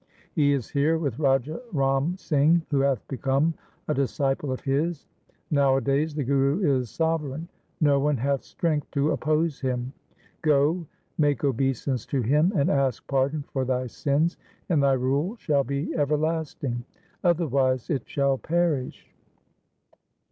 [0.33, 3.53] He is here with Raja Ram Singh who hath become
[3.87, 5.05] a disciple of his.
[5.51, 7.47] Nowadays the Guru is sovereign.
[7.81, 9.93] No one hath strength to oppose him.
[10.41, 10.87] Go,
[11.19, 14.37] make obeisance to him, and ask pardon for thy sins,
[14.69, 16.83] and thy rule shall be everlasting;
[17.23, 19.07] otherwise it shall perish.'